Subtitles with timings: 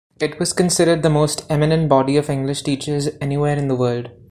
[0.19, 4.09] It was considered the most eminent body of English teachers anywhere in the world.